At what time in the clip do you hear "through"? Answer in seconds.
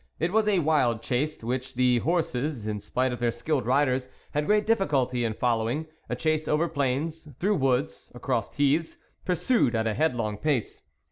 7.39-7.57